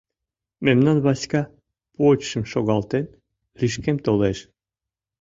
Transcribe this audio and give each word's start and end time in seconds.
Мемнан 0.65 0.97
Васька, 1.05 1.41
почшым 1.99 2.43
шогалтен, 2.51 3.05
лишкем 3.59 3.97
толеш. 4.05 4.37